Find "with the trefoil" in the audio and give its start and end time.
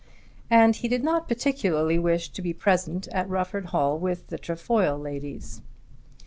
3.99-4.97